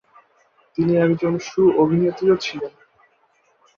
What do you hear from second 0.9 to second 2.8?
একজন সু-অভিনেত্রীও ছিলেন।